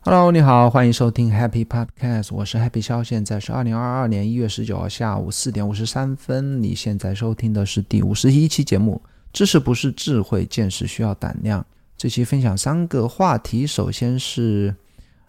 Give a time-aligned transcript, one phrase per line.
[0.00, 6.62] Hello，你好，欢迎收听 Happy Podcast，我是 Happy 肖，现在是二零二二年一月十九号下午四点五十三分。
[6.62, 11.66] 你现在收听的是第五十一期节目，知识不是智慧，见识需要胆量。
[11.96, 14.74] 这期分享三个话题，首先是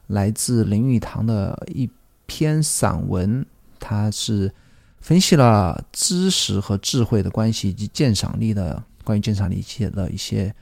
[0.05, 1.89] 来自林语堂的一
[2.27, 3.43] 篇散文，
[3.79, 4.53] 它是
[5.01, 10.53] 分析了知识和智慧的关系以及鉴赏力的关于鉴赏力一些的一些。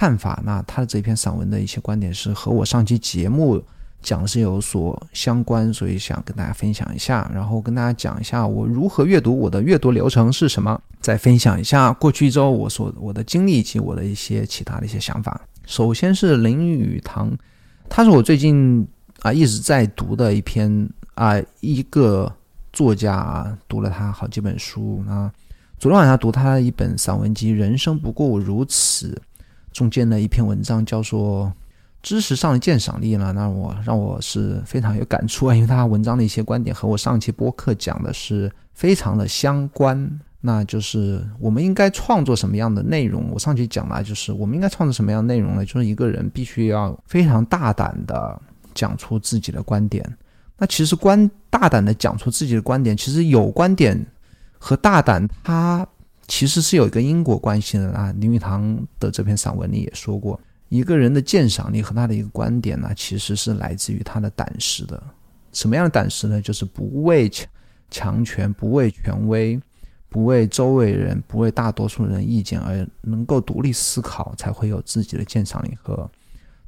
[0.00, 3.62] 看法，那他的这篇散文的一些观点是和我上期节目
[4.00, 15.38] 讲的是有所相关，所以想跟大家分享一下，然后跟大家讲一下我如何阅读，我的阅读流程是什么，再分享一下过去一周我所我的经历以及我的一些其他的一些想法。
[15.66, 17.30] 首先是林语堂，
[17.90, 18.88] 他是我最近
[19.20, 22.34] 啊一直在读的一篇啊一个
[22.72, 25.30] 作家啊，读了他好几本书啊，
[25.78, 29.08] 昨天晚上读他的一本散文集《人生不过如此》。
[29.72, 31.52] 中间的一篇文章叫做
[32.02, 40.20] “知识上的鉴赏力”呢，那我让我是非常有感触啊，因为他文章的一些观点和我上期播客讲的是非常的相关。
[40.40, 43.30] 那就是我们应该创作什么样的内容？
[43.30, 45.64] 我上期讲了，就是我们应该创作什么样的内容呢？
[45.64, 48.40] 就是一个人必须要非常大胆的
[48.72, 50.02] 讲出自己的观点。
[50.56, 54.06] 那其实观大胆的讲出自己的观点，其实有观点
[54.58, 55.86] 和大胆，它。
[56.30, 58.14] 其实是有一个因果关系的啊。
[58.18, 65.02] 林语堂的这篇散文里也说过，一个人的鉴赏力和他的一个观点呢，其实是来自于他的胆识的。
[65.52, 66.40] 什么样的胆识呢？
[66.40, 67.28] 就是不畏
[67.90, 69.60] 强权，不畏权威，
[70.08, 76.08] 不为周围人，不为大多数人意见，而能够独立思考，才会有自己的鉴赏力和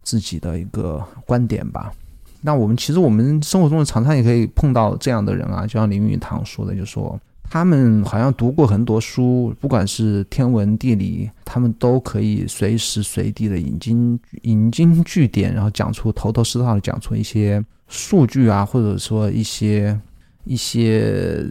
[0.02, 1.92] 自己的一个观点吧。
[2.40, 7.16] 那我们其实我们生活中常常也可以碰到这样的人啊，就像林语堂说的，就说。
[7.52, 20.00] 他们好像读过很多书，不管是天文地理，他们都可以随时随地的引经引经据典，然后讲出头头是道的讲出一些数据啊，或者说一些
[20.44, 21.44] 一些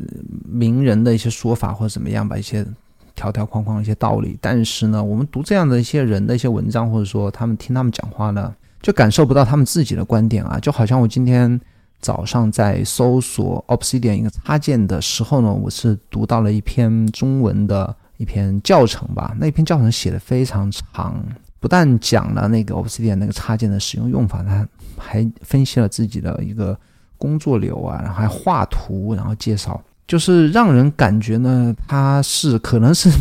[0.43, 2.65] 名人的一些说法或者怎么样吧，一些
[3.13, 4.35] 条条框框一些道理。
[4.41, 8.51] 但是呢，我们读这样的一些人的一些文章，或者说他们听他们讲话呢，
[8.81, 11.61] 就感受不到他们自己的观点啊，就好像我今天。
[12.01, 19.35] 早上在搜索 Obsidian 一个插件的时候呢，我是读到了一篇中文的一篇教程吧。
[19.39, 21.23] 那篇教程写的非常长，
[21.59, 24.67] 不但讲了那个 Obsidian 那个插件的使用用法，它
[24.97, 26.75] 还分析了自己的一个
[27.17, 33.11] 工作流啊，然后还画图，然后介绍，就是让人感觉呢，他是可能是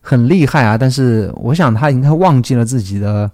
[0.00, 3.28] 很厉害啊，但是我想他应该忘记了自己的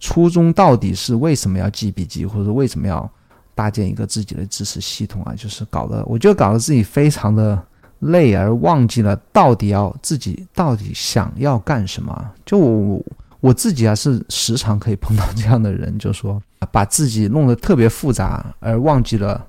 [0.00, 3.08] 初衷到底是为什么要记笔记，或者为什么要。
[3.56, 7.60] 搭建一个自己的知识系统啊，就是搞得，我觉得搞得自己非常的
[8.00, 12.30] 累，而忘记了到底要自己到底想要干什么。
[12.44, 13.02] 就我
[13.40, 16.40] 我自己啊，是时常可以碰到这样的人，就说
[16.70, 19.42] 把自己弄得特别复杂，而忘记了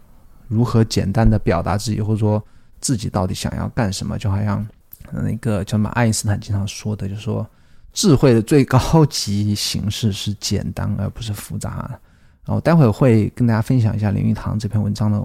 [0.48, 2.42] 如何简单的表达自己，或者说
[2.80, 4.18] 自己到底想要干什么。
[4.18, 4.66] 就好像
[5.12, 7.46] 那个叫什么爱因斯坦经常说的，就说
[7.92, 12.00] 智慧的最高级形式是简单而不是复杂。
[12.48, 15.22] 然后待会儿会跟大家分享一下林语堂这篇文章的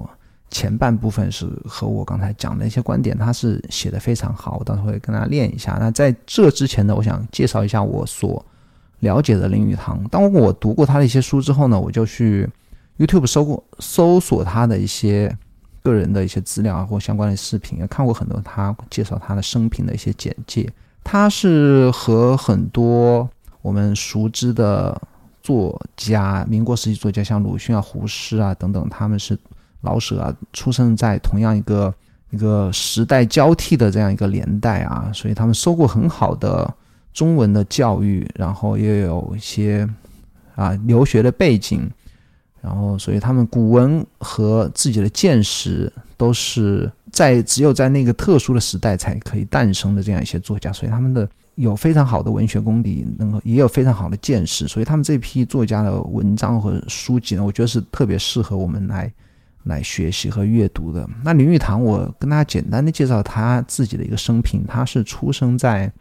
[0.51, 5.77] 前半部分，是和我刚才讲的一些观点，他是写的非常好，我到时候会跟大家练一下。
[5.79, 8.45] 那在这之前呢，我想介绍一下我所
[8.99, 10.03] 了解的林语堂。
[10.11, 12.51] 当我读过他的一些书之后呢，我就去
[12.99, 15.33] YouTube 搜过搜索他的一些
[15.81, 20.69] 个人的一些资料啊，或相关的视频，也看过很多他介绍他的生平的一些简介。
[21.05, 23.31] 他是和很多
[23.63, 25.01] 我们熟知的。
[25.43, 29.37] 作家，民国时期作家，像鲁迅啊、胡适啊等等，他们是
[29.81, 31.93] 老舍啊，出生在同样一个
[32.31, 36.73] 一个时代交替的这样一个年代啊，所以他们受过很好的
[37.13, 39.89] 中文的教育，然后也有一些
[40.55, 41.91] 啊留学的背景，
[42.61, 51.29] 然后所以他们古文和自己的见识都是在只有在那个特殊的时代才可以诞生的这样一些作家，所以他们的。
[51.57, 59.13] 有非常好的文学功底，能够也有非常好的见识，所以他们这批作家的文章和书籍呢，我觉得是特别适合我们来
[59.65, 61.09] 来学习和阅读的。
[61.23, 64.65] 那林语堂，我跟大家简单的介绍他自己的一个生平。
[64.67, 65.93] 他是出生在，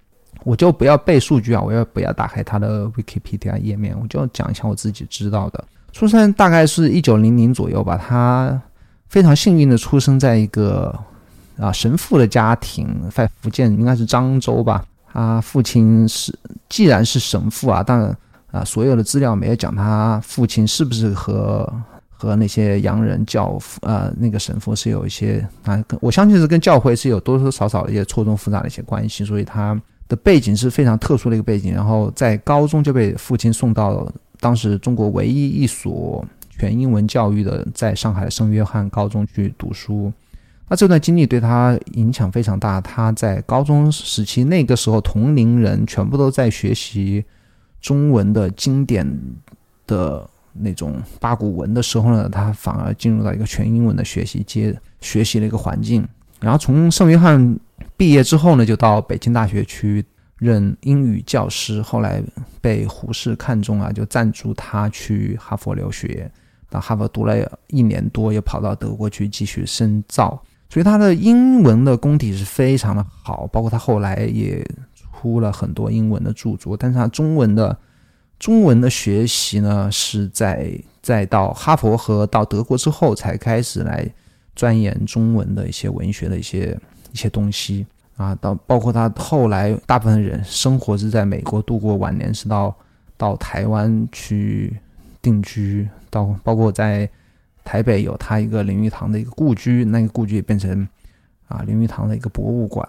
[0.43, 5.63] 我就不要背数据啊，我要不要打开他的 Wikipedia 页面，我就讲一下我自己知道的。
[5.91, 8.59] 出生大概是一九零零左右吧，他
[9.09, 10.97] 非常幸运的出生在一个
[11.57, 14.85] 啊神父的家庭，在福建应该是漳州吧。
[15.13, 16.33] 他父亲是，
[16.69, 18.17] 既然是神父啊，当然
[18.51, 21.71] 啊，所有的资料没有讲他父亲是不是和
[22.09, 31.73] 和那些洋人教呃那个神父是有一些啊，我相信是跟教会是有多多少少的一些错综复杂的一些关系，所以他的背景是非常特殊的一个背景。
[31.73, 34.09] 然后在高中就被父亲送到
[34.39, 40.11] 当时中国唯一一所全英文教育的，在上海的圣约翰高中去读书。
[40.71, 42.79] 那这段经历对他影响非常大。
[42.79, 47.25] 他在高中时期，那个时候同龄人全部都在学习
[47.81, 49.05] 中文的经典
[49.85, 56.07] 的那种八股文的时候呢，他反而进入到一个全英文的学习阶学习的一个环境。
[56.39, 57.59] 然后从圣约翰
[57.97, 60.05] 毕业之后呢，就到北京大学去
[60.37, 61.81] 任英语教师。
[61.81, 62.23] 后来
[62.61, 66.31] 被胡适看中啊，就赞助他去哈佛留学。
[66.69, 67.35] 到哈佛读了
[67.67, 70.41] 一年多，又跑到德国去继续深造。
[70.71, 74.65] 所以他的英文的功底是非常的好，包括他后来也
[74.95, 76.77] 出了很多英文的著作。
[76.77, 77.77] 但是他中文的
[78.39, 80.71] 中文的学习呢，是在
[81.01, 84.09] 在到哈佛和到德国之后才开始来
[84.55, 86.79] 钻研中文的一些文学的一些
[87.11, 87.85] 一些东西
[88.15, 88.33] 啊。
[88.35, 92.73] 到包括他后来大部分人生活是在美国度过晚年，是到
[93.17, 94.73] 到台湾去
[95.21, 97.09] 定居，到包括在。
[97.63, 100.87] 台北有他一个林语堂的一个故居，那个故居也变成
[101.47, 102.85] 啊林语堂的一个博物馆。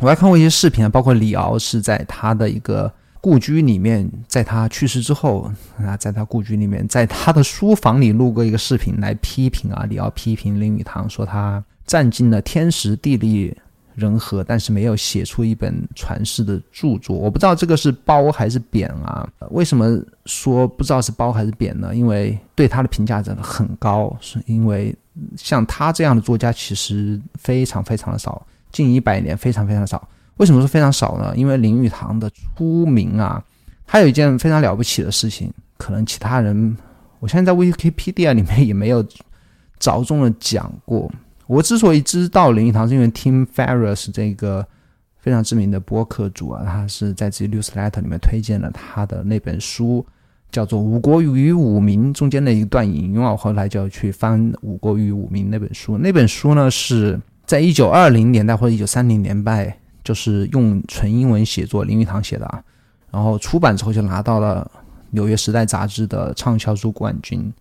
[0.00, 13.56] 我还看过一些视频啊，包括李敖是在他的一个故居里面，在他去世之后啊，在他故居里面，在他的书房里录过一个视频来批评啊，李敖批评林语堂说他占尽了天时地利。
[13.94, 17.16] 人和，但是没有写出一本传世的著作。
[17.16, 19.28] 我不知道这个是褒还是贬啊？
[19.50, 21.94] 为什么说不知道是褒还是贬呢？
[21.94, 24.94] 因为对他的评价真的很高，是因为
[25.36, 30.06] 像他这样的作家其实非常非常的少，近一百年非常非常少。
[30.38, 31.32] 为什么说非常少呢？
[31.36, 33.42] 因为林语堂的出名啊，
[33.86, 36.76] 他有一件非常了不起的事情，可能其他人，
[37.20, 39.00] 我相信在 Wikipedia 里面也没有
[39.78, 41.08] 着重的讲过。
[41.46, 44.66] 我之所以知道林语堂，是因为 Tim Ferriss 这个
[45.18, 50.04] 非常知名的播客主啊，他是在自己 newsletter 里面推荐了他的那本书，
[50.50, 53.24] 叫做《五国与五民》中间的一段引用。
[53.24, 55.98] 我后来就去翻《五国与五民》那本书。
[55.98, 62.62] 那本书呢是在一九二零年代或者一九三零年代，就是用纯英文写作，林语堂写的啊。
[63.10, 64.70] 然后出版之后就拿到了
[65.10, 67.52] 《纽约时代》杂志的畅销书冠军。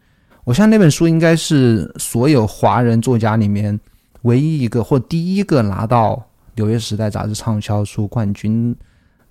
[0.45, 3.79] 我相信那本书应该是所有华人作家里面
[4.23, 6.15] 唯一一个或第一个拿到
[6.55, 8.75] 《纽约时代》杂志畅销书冠军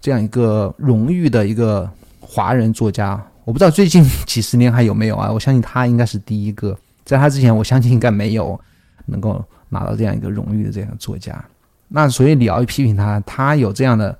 [0.01, 1.89] 这样一个荣誉的一个
[2.19, 3.23] 华人作家。
[3.45, 5.31] 我不知道最近几十年还有没有啊？
[5.31, 6.75] 我相信他应该是第一个，
[7.05, 8.59] 在他之前，我相信应该没有
[9.05, 11.45] 能够拿到这样一个荣誉的这样的作家。
[11.89, 14.17] 那所以你要批评他，他有这样的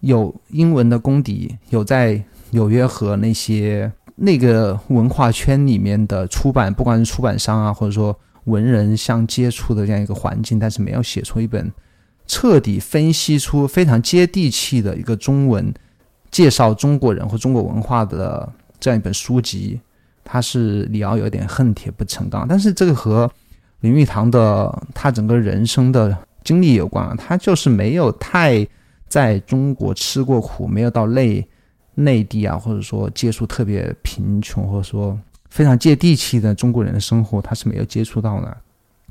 [0.00, 3.90] 有英文的功底，有在纽约和那些。
[4.22, 8.14] 那个文化圈里面的出版，不管是出版商啊，或者说
[8.44, 11.72] 文人相接触的这样一个环境，但是没有写出一本
[12.26, 15.72] 彻底分析出非常接地气的一个中文
[16.30, 18.46] 介绍中国人或中国文化的
[18.78, 19.80] 这样一本书籍，
[20.22, 22.46] 他是李敖有点恨铁不成钢。
[22.46, 23.30] 但是这个和
[23.80, 26.14] 林语堂的他整个人生的
[26.44, 28.66] 经历有关，他就是没有太
[29.08, 31.48] 在中国吃过苦，没有到累。
[31.94, 38.56] 内地啊，或者说接触特别贫穷，或者说非常接地气的中国人的生活，他是没有接触到的。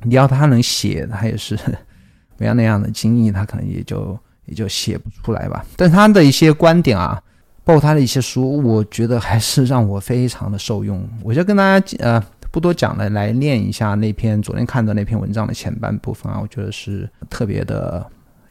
[0.04, 1.60] 你要他能写，他也是
[2.38, 5.66] 没有那样的经历，他可能也就也就写不出来吧。
[5.76, 7.22] 但他的一些观点啊，
[7.66, 11.06] 包括他的一些书，我觉得还是让我非常的受用。
[11.22, 18.04] 我就跟大家呃不多讲了，来念一下那篇昨天看的那篇文章的前半部分啊，我觉得是特别的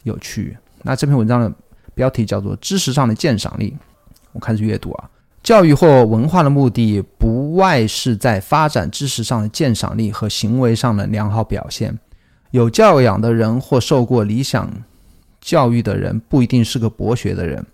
[0.03, 0.55] 有趣。
[0.83, 1.51] 那这篇文章的
[1.95, 3.75] 标题叫做《知识上的鉴赏力》。
[4.39, 5.09] 开始阅读啊，
[5.43, 11.97] 教育或文化的目的不外是在发展知识上的鉴赏力和行为上的良好表现。
[12.51, 14.71] 有教养的人或受过理想
[15.39, 17.65] 教育的人，不一定是个博学的人，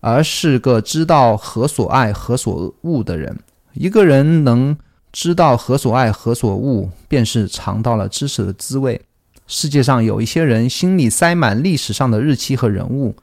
[0.00, 3.38] 而是个知道何所爱何所恶的人。
[3.74, 4.76] 一个人能
[5.12, 9.00] 知道何所爱何所恶，便是尝到了知识的滋味。
[9.46, 13.14] 世界上有一些人心里塞满历史上的日期和人物。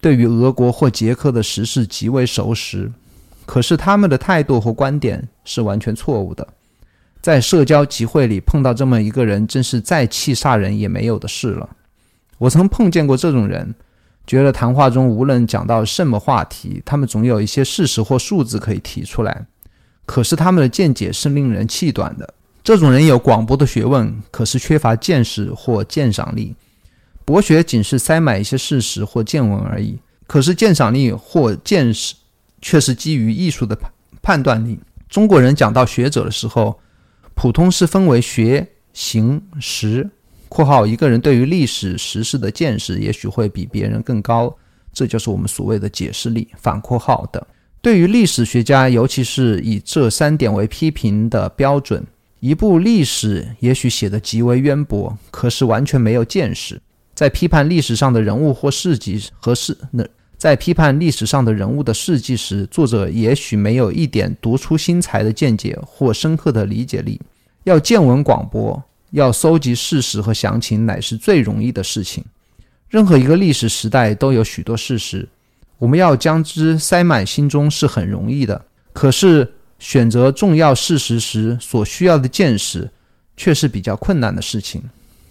[0.00, 2.90] 对于俄国或捷克的时事极为熟识，
[3.44, 6.46] 可是他们的态度和观点是完全错误的。
[7.20, 11.68] 在社交集会里碰到这么一个人，真是再气煞人也没有的事了。
[12.38, 13.74] 我曾碰见过这种人，
[14.26, 19.44] 觉得谈话中无论讲到什么话题，他们总有一些事实或数字可以提出来，
[20.06, 22.32] 可是他们的见解是令人气短的。
[22.64, 26.54] 这种人有广博的学问，可是缺乏见识或鉴赏力。
[27.30, 29.96] 博学仅是塞满一些事实或见闻而已，
[30.26, 32.16] 可是鉴赏力或见识
[32.60, 34.80] 却是基于艺术的判判断力。
[35.08, 36.80] 中国人讲到学者的时候，
[37.36, 40.10] 普通是分为学、行、识
[40.50, 44.52] （括号一个人对于历史时事的见识也许会比别人更高，
[44.92, 47.46] 这就是我们所谓的解释力）反括号的。
[47.80, 52.04] 对于历史学家，尤其是以这三点为批评的标准，
[52.40, 56.82] 一部历史也许写得极为渊博，可是完全没有见识。
[57.20, 60.02] 在批判历史上的人物或事迹和事，那
[60.38, 67.20] 在批判历史上的人物的事迹时，作者也许没有一点独出心裁的见解或深刻的理解力。
[67.64, 72.24] 要见闻广博，要搜集事实和详情，乃是最容易的事情。
[72.88, 75.28] 任何一个历史时代都有许多事实。
[75.76, 82.90] 我们要将之塞满心中是很容易的，可是选择重要事实时所需要的见识，
[83.36, 84.82] 却是比较困难的事情，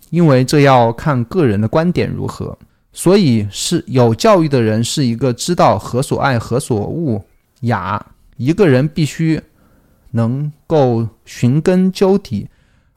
[0.10, 2.58] 因为这要看个人的观点如何。
[2.92, 7.24] 所以，是有教育的人是一个知道何所爱何所恶
[7.62, 8.04] 雅，
[8.38, 9.40] 一个人必须
[10.12, 12.48] 能够寻根究底，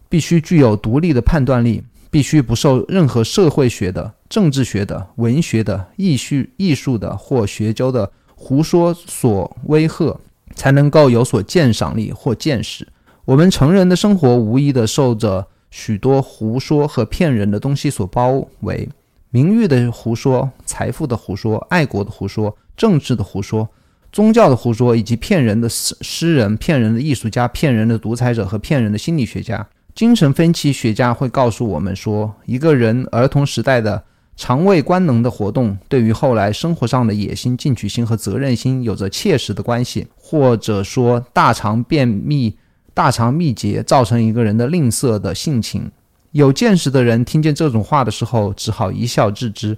[0.08, 4.12] 必须具有独立的判断力，必须不受任何社会学的。
[4.30, 10.18] 政治学的、文学的、艺术艺术的或学究的胡说所威吓，
[10.54, 12.88] 才能够有所鉴赏力或见识。
[13.26, 18.88] 我们成人的生活无疑的受着许多胡说和骗人的东西所包围：
[19.30, 23.66] 名誉的胡说、财富的胡说、爱国的胡说、政治的胡说、
[24.12, 29.66] 宗教的胡说，以及骗人的诗诗人、骗人的艺术家、骗人的独裁者和骗人的心理学家。
[29.94, 34.04] 精神分析学家会告诉我们说，一个人儿童时代的。
[34.34, 42.56] 肠胃官能的活动对于后来生活上的野心、进取心和责任心有着切实的关系，或者说大肠便秘、
[42.94, 45.90] 大肠秘结造成一个人的吝啬的性情。
[46.32, 49.76] 有见识的人听见这种话的时候，只好一笑置之。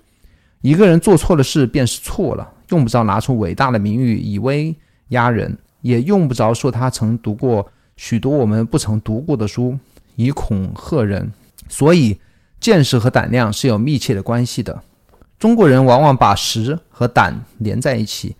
[0.61, 4.75] 一个人做错了事便是错了，用不着拿出伟大的名誉以威
[5.09, 7.67] 压人，也用不着说他曾读过
[7.97, 9.79] 许多我们不曾读过的书
[10.17, 11.33] 以恐吓人。
[11.69, 12.19] 所以。
[12.61, 14.81] 见识和胆量是有密切的关系的。
[15.39, 18.35] 中国人往往把识和胆连在一起，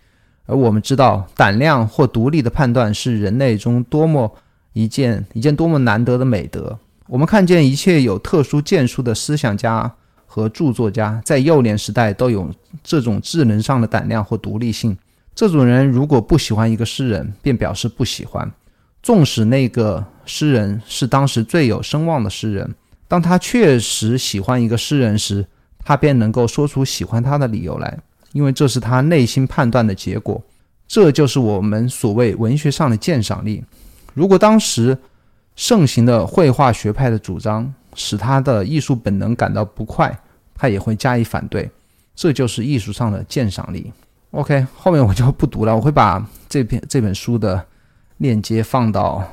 [0.47, 4.35] 而我们知道，胆量或独立的判断是人类中多么
[4.75, 6.77] 一件一件多么难得的美德。
[7.07, 9.91] 我们看见一切有特殊建树的思想家
[10.25, 12.51] 和著作家，在幼年时代都有
[12.83, 14.97] 这种智能上的胆量或独立性。
[15.33, 18.51] 这种人如果不喜欢一个诗人，便表示不喜欢，
[19.01, 22.75] 纵使那个诗人是当时最有声望的诗人。
[23.07, 25.45] 当他确实喜欢一个诗人时，
[25.85, 27.97] 他便能够说出喜欢他的理由来，
[28.33, 30.43] 因为这是他内心判断的结果。
[30.87, 33.63] 这就是我们所谓文学上的鉴赏力。
[34.15, 34.97] 如果当时
[35.55, 40.11] 盛行的绘画学派的主张使他的艺术本能感到不快，
[40.55, 41.69] 他也会加以反对。
[42.15, 43.93] 这就是艺术上的鉴赏力。
[44.31, 47.63] OK，后面我就不读了，我会把这篇这本书的
[48.17, 49.23] 链接放到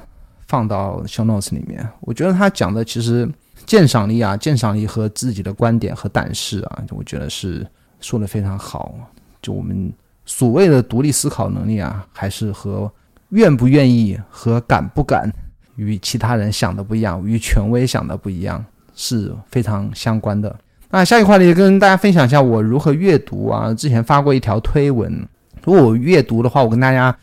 [0.46, 1.88] 放到 show notes 里面。
[2.00, 3.26] 我觉得他讲的其实。
[3.64, 7.64] 鉴赏力啊，鉴赏力和自己的观点和胆识啊，我觉得是
[8.00, 8.92] 说的非常好。
[9.40, 9.92] 就我们
[10.26, 12.92] 所谓的独立思考能力啊，还是和
[13.32, 15.30] 愿不愿意和敢不敢
[15.76, 20.56] 与其他人想的不一样，与权威想的不一样，是非常相关的。
[20.90, 23.74] 那下一话题跟大家分享一下我如何阅读啊。
[23.74, 25.28] 之前发过一条推文，
[25.62, 27.14] 如果我阅读的话，我跟大家。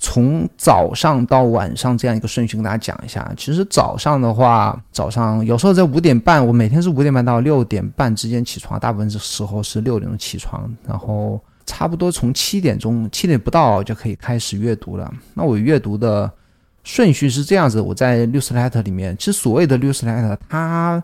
[0.00, 3.28] 从早上到晚上这样一个顺序跟大家讲一下。
[3.36, 15.12] 其实早上的话，早上有时候在五点半，我每天是五点半到六点半之间起床，大部分时候是六点钟起床，然后差不多从七点钟七点不到就可以开始阅读了。
[15.34, 16.30] 那我阅读的
[16.82, 21.02] 顺序是这样子：我在 newsletter 里面，其实所谓的 newsletter，它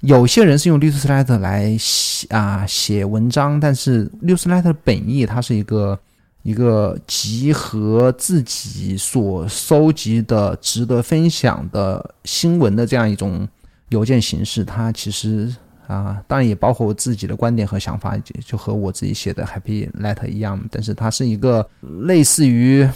[0.00, 5.98] 有些人是用 newsletter 来写啊写文章，但是 newsletter 本意它是一个。
[6.46, 13.48] 一个集合自己所收集的值得分享的新闻的这样一种
[13.88, 15.52] 邮件形式，它其实
[15.86, 20.60] 啊，当然也包括我自己的观点和想法，就就和我自己写的 Happy Letter 一样。
[20.70, 21.66] 但是它是一个
[22.02, 22.88] 类似于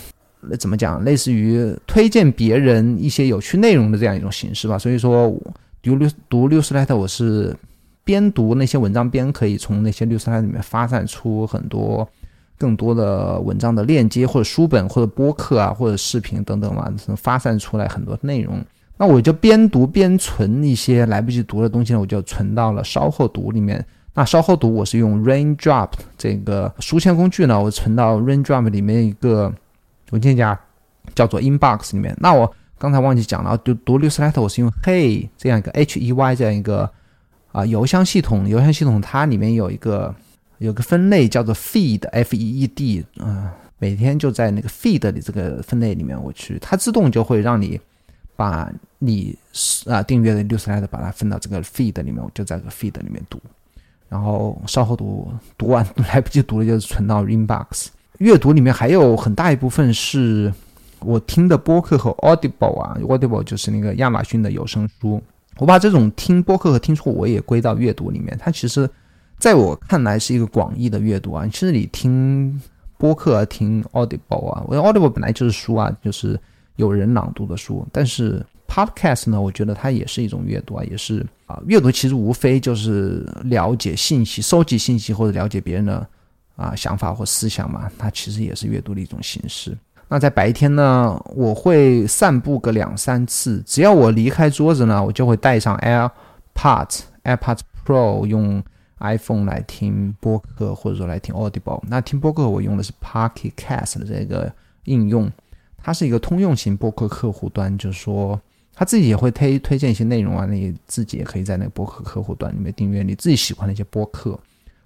[0.58, 4.78] 怎么讲，类似于推荐别人一些有趣内容的这样一种形式吧。
[4.78, 5.32] 所以说，
[5.82, 7.56] 读六读六十 letter，我是
[8.04, 12.08] 边读那些文章边可以从那些六十 letter 里面发散出很多。
[12.58, 18.62] 更多的文章的链接，或者书本，或者播客啊，或者视频等等嘛，发散出来很多内容。
[19.00, 23.82] 那我就边读边存一些来不及读的东西呢，我就存到了稍后读里面。
[24.12, 29.50] 那稍后读我是用 Raindrop 这个书签工具呢，我存到 Raindrop 里面一个
[30.10, 30.60] 文件夹，
[31.14, 32.14] 叫做 Inbox 里面。
[32.20, 36.90] 那我刚才忘记讲了，就读 Newsletter 我是用 Hey 这样一个 H E Y 这样一个
[37.52, 40.14] 啊邮箱系统，邮箱系统它里面有一个。
[40.58, 47.80] 有个分类叫做 feed，f e e d，嗯，每天就在那个 feed 的这个分类里面，我去，它自动就会让你
[48.36, 48.70] 把
[49.02, 49.36] 你
[49.86, 53.40] 啊订阅的六十来的把它分到这个 feed 里面，我就在这个 feed 里面读，
[54.08, 57.86] 然后稍后读读完 来不及读了，就存到 inbox。
[58.18, 60.52] 阅读里面还有很大一部分是
[60.98, 65.22] 我听的播客和 Audible 啊，Audible 就是那个亚马逊的有声书。
[65.56, 68.36] 我把这种听播客和听书我也归到阅读里面。
[68.38, 68.88] 它其实
[69.38, 71.46] 在我看来是一个广义的阅读啊。
[71.46, 72.60] 其实你听
[72.98, 76.38] 播客、听 Audible 啊，我 Audible 本来就是书啊，就是
[76.76, 77.86] 有人朗读的书。
[77.90, 86.06] 但是 Podcast 呢，我觉得它也是一种阅读啊，也是啊，阅读其实无非就是了解信息、收集信息或者了解别人的。
[86.56, 89.74] 啊，想法或思想嘛，它其实也是阅读的一种形式。
[90.08, 93.62] 那在白天呢，我会散步个两三次。
[93.64, 98.62] 只要我离开桌子呢，我就会带上 AirPods、AirPods Pro，用
[98.98, 101.80] iPhone 来听播客，或者说来听 Audible。
[101.88, 104.52] 那听播客我用的是 Pocket Cast 的这个
[104.84, 105.32] 应用，
[105.78, 108.38] 它是一个通用型播客客户端，就是说
[108.74, 114.38] 他自己也会推推荐一些内容啊，你自己也可以在那个播客客户端里面订阅你自己喜欢的一些播客。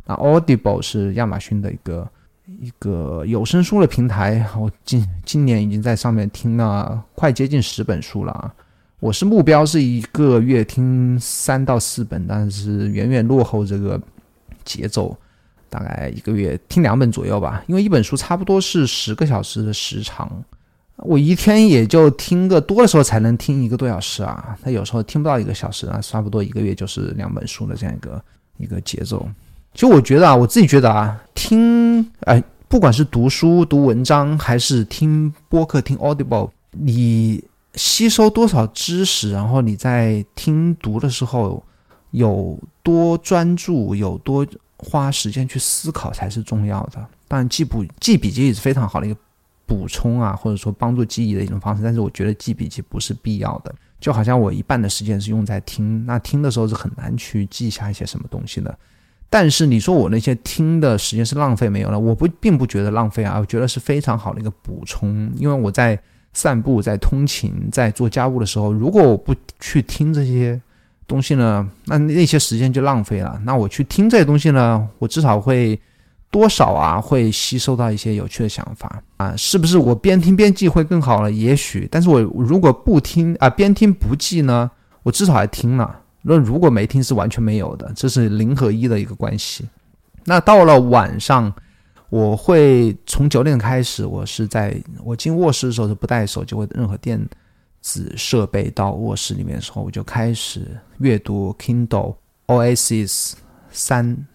[0.07, 2.09] 那 Audible 是亚马逊的一个
[2.61, 8.53] 一个有声书的平台，我今今年已经在上面听了快接近十本书了啊！
[9.01, 14.01] 我是目标是一个月听三到四本，但是远远落后这个
[14.65, 15.17] 节奏，
[15.71, 17.63] 大概一个月听两本左右吧。
[17.67, 20.31] 因为一本书差不多是十个小时的时长，
[20.97, 28.25] 我一天也就听个多的时候才能听一个多小时啊，他有时候听不到一个小时啊，差不多一个月就是两本书的这样一个
[28.59, 29.29] 一个节奏。
[29.75, 37.43] 其实我觉得啊，我自己觉得啊，听哎，不管是读书、读文章，还是听播客、听 Audible，你
[37.75, 41.61] 吸收多少知识，然后你在听读的时候
[42.13, 44.47] 有多专注，有多
[44.77, 47.05] 花时间去思考才是重要的。
[47.27, 49.17] 当然，记不记笔记也是非常好的一个
[49.67, 51.83] 补充啊，或者说帮助记忆的一种方式。
[51.83, 53.75] 但是，我觉得记笔记不是必要的。
[54.01, 58.79] 就好像我一半的时间是用在听，那听的时候是很难去记下一些什么东西的。
[59.31, 61.99] 但是你说我那些听的时间是浪费没有了？
[61.99, 65.33] 我不并不觉得浪费啊，我觉得是非常好的一个补充。
[65.37, 65.99] 因为我在
[66.35, 70.61] 散步、在通勤、在做家务的时候，如果我不去听这些
[71.07, 73.41] 东西呢，那那些时间就浪费了。
[73.45, 75.81] 那我去听这些东西呢，我至少会
[76.35, 79.79] 多少啊，会吸收到一些有趣的想法啊，是不是？
[79.79, 81.31] 我边听边记会更好了？
[81.31, 81.87] 也许。
[81.89, 84.69] 但是我如果不听啊，边听不记呢，
[85.05, 86.01] 我至少还听了。
[86.23, 89.65] 那如果没听是完全没有的，这是零和一的一个关系。
[90.25, 91.55] 那到了晚上，
[92.11, 97.25] 我会从九点开始，我是在我进卧室的时候是不带手机或任何电
[97.81, 102.17] 子设备到卧室里面的时候，我就开始阅读 Kindle
[102.49, 103.35] Oasis
[103.71, 104.27] 三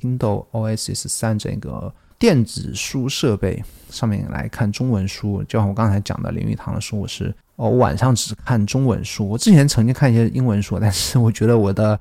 [0.00, 7.34] Kindle OSS 三这个电子书设备上面来看中文书，就像我刚才讲的林语堂的书，我是。
[7.56, 9.28] 我晚上只看中文书。
[9.28, 11.98] 我之前曾经看一些英文书，但是我觉得我的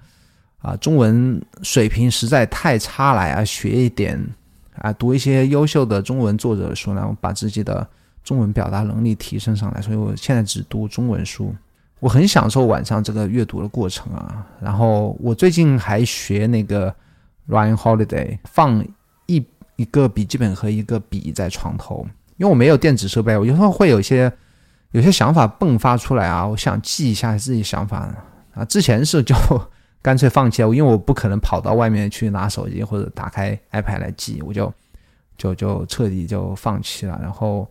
[0.60, 3.44] 啊中文水平实在太差了啊！
[3.44, 4.24] 学一点
[4.76, 7.88] 啊，读一些优秀的中文作者的书，然后把自己的
[8.24, 9.82] 中文表达能力提升上来。
[9.82, 11.52] 所以我现在只读中文书。
[12.00, 14.46] 我很享受晚上这个阅读的过程啊。
[14.62, 16.94] 然后我最近还学那个
[17.48, 18.86] Ryan Holiday，放
[19.26, 22.06] 一一个笔记本和一个笔在床头，
[22.38, 24.32] 因为我没有电子设备，我有时候会有些。
[24.92, 28.10] 有些想法迸发出来啊，我想记一下自己想法
[28.54, 28.64] 啊。
[28.64, 29.36] 之前是就
[30.02, 34.74] 干脆放弃了，因为我不可能跑到外面去拿手机或者打开 iPad 来记，我就
[35.38, 37.20] 就就彻底就放弃了。
[37.22, 37.70] 然后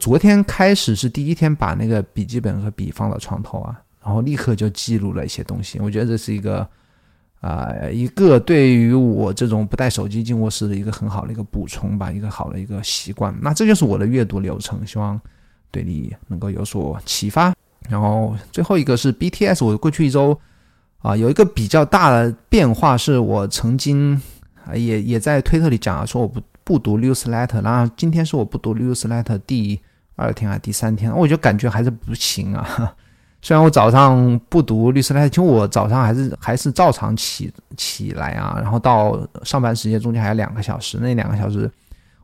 [0.00, 5.78] 昨天开始是第一天把那个笔记本和笔放到床头啊，然后立刻就记录了一些东西。
[5.78, 6.68] 我觉得这是一个
[7.46, 13.34] 啊一个对于我这种不带手机进卧室的一个很好的一个补充吧，一个好的一个习惯。
[13.40, 15.20] 那这就是我的阅读流程，希望。
[15.72, 17.52] 对你能够有所启发，
[17.90, 19.62] 然后最后一个是 BTS。
[19.62, 20.38] 我过去一周
[21.00, 24.18] 啊，有一个比较大的变化，是我曾经
[24.64, 29.78] 啊也也在推特里讲了，说我不不读 newsletter，然后今天是我不读 newsletter 第
[30.14, 32.94] 二天还是第三天，我就感觉还是不行啊。
[33.46, 41.70] 虽然我早上不读律师太太其实我早上还是还是照常起起来啊，然后到上班时间中间还有两个小时，那两个小时。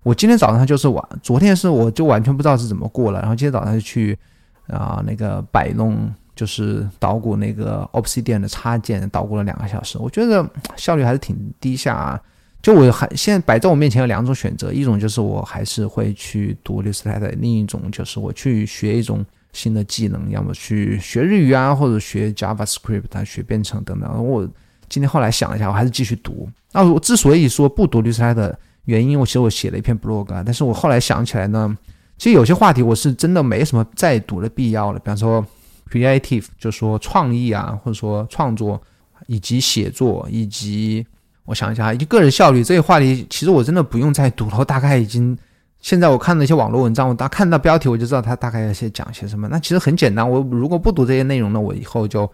[0.02, 4.18] 我今天早上就是晚，昨天是我就完全不知道是怎么过了，然后今天早上就去
[4.66, 12.20] 啊那个摆弄，就是捣鼓那个 Obsidian 的插件，捣鼓了两个小时，我觉得效率还是挺低下啊。
[12.60, 24.24] 就我还现在摆在我面前有两种选择，一种就是我还是会去读律师太太另一种就是我去学一种新的技能，要么去学日语啊，或者学 JavaScript 啊，学编程等等。
[24.24, 24.48] 我
[24.88, 26.48] 今天后来想了一下，我还是继续读。
[26.72, 28.54] 那我之所以说不读 newsletter。
[28.86, 31.78] 原因我其实我写了一篇 blog，但是我后来想起来呢，
[32.18, 34.98] 其实有些话题我是真的没什么再读的必要了。
[34.98, 35.46] 比方说
[35.88, 38.82] creative，就说创意啊，或者说创作，
[39.28, 41.06] 以及写作，以及
[41.44, 44.56] 我想一下，以及个人效率这些话题，其实我真的不用再读了。
[44.58, 45.38] 我大概已经
[45.82, 49.48] 现在我看那些网络文章，我大看到标题我就知道他大概要些讲些什么。
[49.48, 52.30] 那其实很简单，我如果不读这些内容呢，我以后就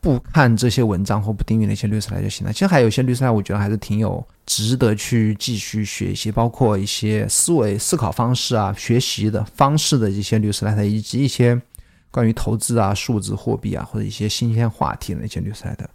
[0.00, 2.52] 不看这些文章或不订阅那些律师来就行了。
[2.52, 11.60] 其实还有一些律师来，我觉得还是挺有值得去继续学习，包括一些思维思考方式啊、学习的方式的一些律师来的，以及一些
[12.10, 15.88] 关于投资啊、数字货币啊或者一些新鲜话题的那些律师来的。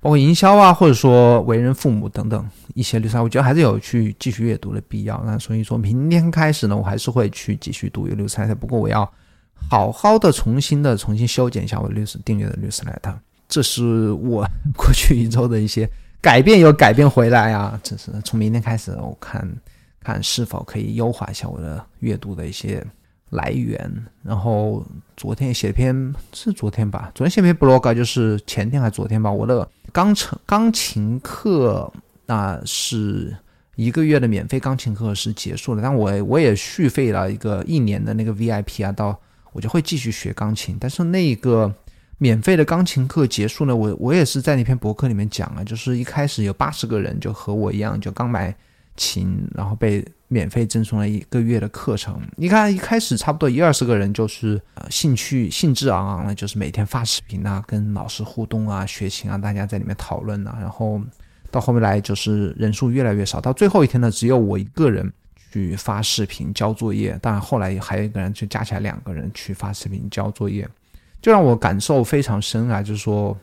[0.00, 5.22] 包括营销啊，或者说为人父母等等一些律师，我觉得还是有去继续阅读的必要。
[5.26, 8.54] 那所以说明天开始呢，我还是会去继续读律师来的。
[8.54, 9.04] 不过我要
[9.68, 13.14] 好好的重新的重新修剪一下我律师订阅的律师来的。
[13.46, 14.42] 这是我
[14.74, 15.86] 过去一周的一些
[16.22, 17.78] 改变，有改变回来啊。
[17.82, 19.46] 这是从明天开始，我看
[20.02, 22.82] 看是否可以优化一下我的阅读的一些。
[23.30, 24.84] 来源，然后
[25.16, 29.30] 昨天写篇是昨天吧，昨天写篇 blog 就是前天还昨天吧。
[29.30, 31.92] 我的钢琴钢琴课
[32.26, 33.36] 那是
[33.76, 39.16] 一个月的免费钢琴课是结束了，但我我也续费了一个一年的那个 VIP 啊，到
[39.52, 40.76] 我就会继续学钢琴。
[40.80, 41.72] 但是那个
[42.18, 48.52] 免费的钢琴课结束了，我我也是在那篇博客里面讲了，就是一开始有八十个人就和我一样，就刚买
[48.96, 50.04] 琴，然后被。
[50.32, 61.00] 免费赠送了一个月的课程，你看一开始差不多一二十个人，就是呃兴趣兴致昂昂的，就是每天发视频啊，跟老师互动啊，学琴啊，大家在里面讨论啊，然后
[61.50, 65.12] 到后面来就是人数越来越少，到最后一天呢，只有我一个人
[65.50, 70.64] 去发视频交作业，当然后来还有一个人就加起来两个人去发视频交作业，
[71.20, 73.36] 就让我感受非常深啊，就是说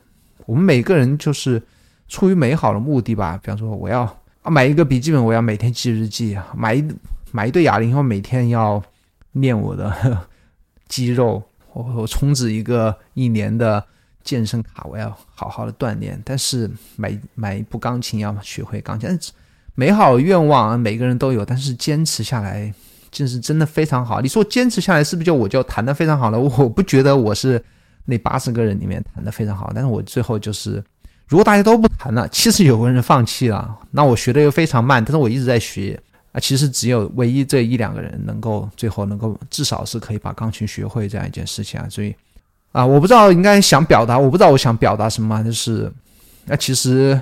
[0.46, 1.62] 我们每个人就是
[2.08, 4.18] 出于美好的目的吧，比方说我要。
[4.48, 6.84] 买一个笔记本，我要每天记日记；买一
[7.32, 8.82] 买一对哑铃，我每天要
[9.32, 10.26] 练我的
[10.88, 11.42] 肌肉。
[11.72, 13.84] 我我充值一个一年的
[14.24, 16.20] 健身卡，我要好好的锻炼。
[16.24, 19.18] 但是买买一部钢琴，要学会钢琴。
[19.74, 22.72] 美好愿望每个人都有，但是坚持下来
[23.10, 24.20] 就是真的非常好。
[24.20, 26.38] 你说坚持下来是不是就我就弹的非常好了？
[26.40, 27.62] 我不觉得我是
[28.06, 30.82] 那八十个人里面弹的非常好，但是我最后就是。
[31.28, 36.00] 如果大家都不弹了，其实有个人放弃了，那我学的又非常慢，但是我一直在学
[36.32, 36.40] 啊。
[36.40, 41.86] 其实只有唯一这一两个人能够最后能够至少是可以把钢琴学会这样一件事情啊。
[41.90, 42.14] 所以
[42.72, 45.92] 啊，我不知道应该想表达，我不知道我想表达什么，就是
[46.46, 47.20] 那其实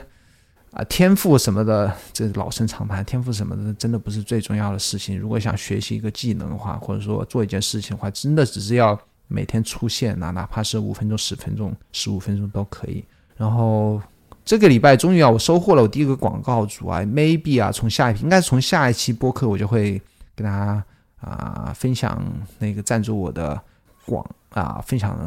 [0.70, 5.18] 啊，天赋什么的，这老生常谈，天赋什么的真的不是最重要的事情。
[5.18, 13.04] 如果想学习一个技能的话，或者说做一件事情的话，真的只是要每天出现啊，哪怕是五分钟、十分钟、十五分钟都可以。
[13.36, 14.00] 然后
[14.44, 20.00] 这个礼拜终于啊，我收获了我第一个广告主啊，maybe 啊，从下一应该是从下一期播客我就会
[20.34, 20.84] 跟大家
[21.20, 22.22] 啊分享
[22.58, 23.60] 那个赞助我的
[24.06, 25.18] 广啊，分享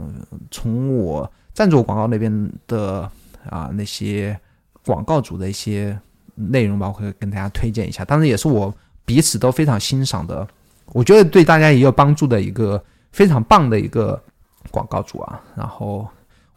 [0.49, 3.11] 从我赞助广告那边的
[3.49, 4.39] 啊那些
[4.85, 5.95] 广告主的一些
[6.33, 8.03] 内容吧，我会跟大家推荐一下。
[8.03, 8.73] 当然也是我
[9.05, 10.47] 彼此都非常欣赏的，
[10.93, 14.19] 我觉得对大家也有帮助的一个非常棒的一个
[14.71, 16.07] 广告主啊，然后。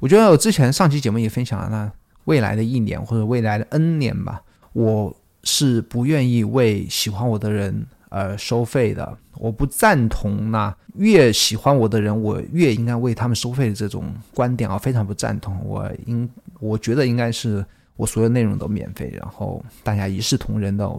[0.03, 1.93] 我觉得我之前上期节目也分享了，那
[2.25, 9.17] 未来的一年或者未来的 N 年吧，我是不愿意为喜欢我的人而收费的。
[9.37, 15.57] 我不赞同那越喜欢我的人，我越应该为他们收费的这种观点啊，非常不赞同。
[15.65, 20.91] 我应我觉得应该是我所有内容都免费，然后大家一视同仁的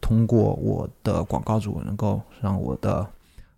[0.00, 3.04] 通过我的广告主能够让我的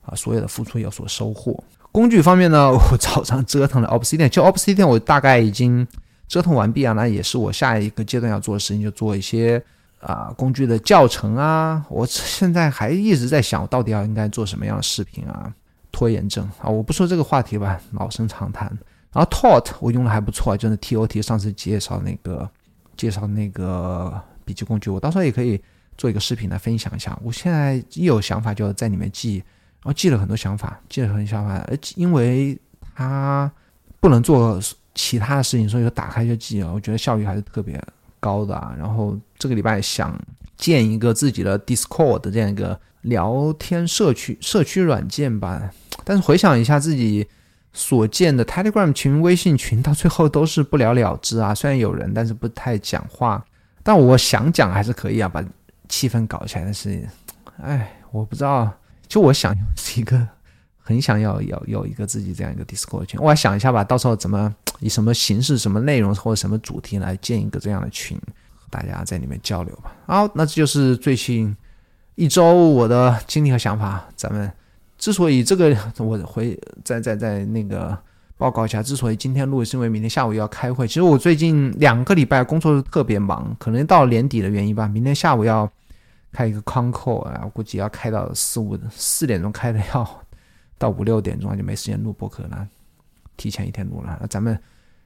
[0.01, 1.63] 啊所有的付出有所收获。
[1.91, 5.87] 工具方面呢， 我早上折腾了 Obsidian，就 Obsidian 我大概已经
[6.29, 9.63] 折腾完毕啊，那也是我下一个阶段要做的事情，就做一些
[10.01, 11.85] 啊工具的教程啊。
[11.89, 15.53] 我现在还一直在想，我到底要应该做什么样的视频啊？
[15.91, 18.67] 拖延症啊，我不说这个话题吧，老生常谈。
[19.13, 22.49] 然后 Tot 我用的还不错，就是 Tot 上次介绍那个
[22.97, 25.61] 介绍那个笔记工具，我到时候也可以
[25.97, 27.19] 做一个视频来分享一下。
[27.25, 29.43] 我现在一有想法就在里面记。
[29.89, 32.59] 我记了很多想法，记了很多想法，而且因为
[32.95, 33.51] 他
[34.01, 34.61] 不能做
[34.95, 36.71] 其他的事情，所以说打开就记了。
[36.71, 37.83] 我觉得效率还是特别
[38.21, 38.75] 高的啊。
[38.79, 40.15] 然后这个礼拜想
[40.59, 45.71] 建一个自己的 Discord 的这样一个聊天社区社区软件吧，
[46.05, 47.27] 但是回想一下自己
[47.73, 51.55] 所建的 Telegram 群、微信群，到最后都是不了了之啊。
[51.55, 53.43] 虽然有人，但是不太讲话。
[53.83, 55.43] 但我想讲还是可以啊，把
[55.89, 56.65] 气氛搞起来。
[56.65, 57.09] 但是，
[57.63, 58.71] 哎，我不知道。
[59.09, 60.29] 就我想是一个
[60.77, 68.21] 很想要有有一个自己这样一个 Discord 群，我要想一下吧，到时候怎么以什么形式、什么内容或者什么主题来建一个这样的群，
[68.71, 69.93] 大家在里面交流吧。
[70.07, 71.57] 好，那这就是最近
[72.15, 74.07] 一周我的经历和想法。
[74.15, 74.51] 咱们
[74.99, 77.97] 之所以这个我回再再再那个
[78.37, 80.87] 报告一下，之所以今天录是因为明天下午要开会。
[80.87, 84.87] 其实我最近两个礼拜工作特别忙，可能到年底的原因吧。
[84.87, 85.71] 明天下午要。
[86.33, 90.23] 开一个 con call 啊，我估计要开到四五四点钟开的，要
[90.79, 92.69] 到五六点钟就没时间录播客了，
[93.37, 94.17] 提前一天录了。
[94.21, 94.59] 那咱们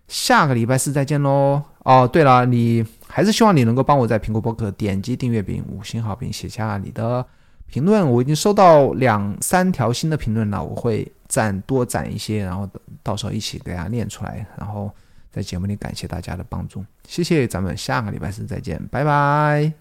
[0.09, 1.63] 下个礼拜四再见喽。
[1.85, 7.25] 哦，对了，你还是希望你能够帮我在苹果播客点击订阅并五星好评，写下你的
[7.67, 8.09] 评论。
[8.09, 12.69] 我已经收到两三条新的评论了，我会攒多攒一些，然后
[13.03, 14.91] 到时候一起给大家念出来，然后
[15.31, 17.47] 在节目里感谢大家的帮助，谢谢。
[17.49, 19.73] 咱们下个礼拜四再见，拜拜。